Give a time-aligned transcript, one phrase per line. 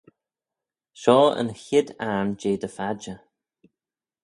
[1.01, 3.19] Shoh yn chied ayrn jeh dty phadjer.